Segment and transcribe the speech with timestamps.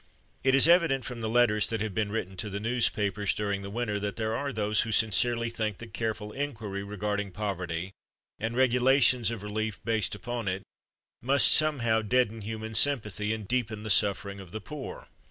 [0.43, 3.69] It is evident from the letters that have been written to the newspapers during the
[3.69, 7.91] winter that there are those who sincerely think that careful inquiry regarding poverty,
[8.39, 10.63] and regulations of relief based upon it,
[11.21, 15.07] must somehow deaden human sympathy and deepen the suffering of the poor.